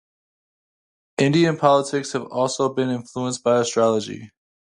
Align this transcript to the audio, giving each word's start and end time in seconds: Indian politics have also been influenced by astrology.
Indian 1.19 1.57
politics 1.57 2.13
have 2.13 2.23
also 2.31 2.73
been 2.73 2.89
influenced 2.89 3.43
by 3.43 3.59
astrology. 3.59 4.31